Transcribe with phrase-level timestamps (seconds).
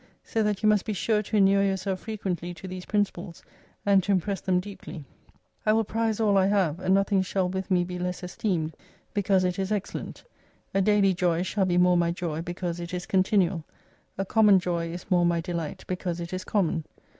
[0.23, 3.43] So that you must be sure to inure yourself frequently to these principles
[3.85, 5.05] and to impress them deeply;
[5.37, 8.75] / will prize all I have, and nothing shall with me be less esteemed,
[9.13, 10.23] because it is excellent.
[10.73, 13.63] A daily joy shall be more my wy, because it is continual.
[14.17, 16.83] A common joy is more mv delight because it is common.